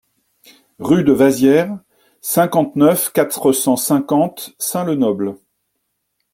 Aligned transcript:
Rue 0.79 1.03
de 1.03 1.11
Waziers, 1.13 1.67
cinquante-neuf, 2.21 3.11
quatre 3.13 3.51
cent 3.51 3.75
cinquante 3.75 4.49
Sin-le-Noble 4.57 5.35